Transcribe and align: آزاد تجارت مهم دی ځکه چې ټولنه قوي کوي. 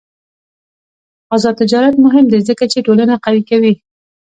آزاد 1.35 1.55
تجارت 1.61 1.93
مهم 2.05 2.25
دی 2.31 2.39
ځکه 2.49 2.63
چې 2.71 2.85
ټولنه 2.87 3.13
قوي 3.25 3.43
کوي. 3.49 3.73